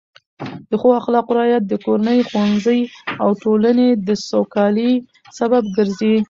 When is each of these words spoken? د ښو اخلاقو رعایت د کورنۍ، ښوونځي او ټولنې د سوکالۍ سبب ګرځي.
د 0.69 0.71
ښو 0.81 0.89
اخلاقو 1.01 1.35
رعایت 1.37 1.63
د 1.67 1.73
کورنۍ، 1.85 2.19
ښوونځي 2.29 2.79
او 3.23 3.29
ټولنې 3.43 3.89
د 4.07 4.09
سوکالۍ 4.29 4.93
سبب 5.39 5.63
ګرځي. 5.75 6.15